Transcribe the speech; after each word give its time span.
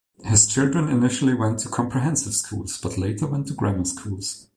His 0.25 0.47
children 0.47 0.89
initially 0.89 1.35
went 1.35 1.59
to 1.59 1.69
comprehensive 1.69 2.33
schools, 2.33 2.79
but 2.81 2.97
later 2.97 3.27
went 3.27 3.45
to 3.49 3.53
grammar 3.53 3.85
schools. 3.85 4.47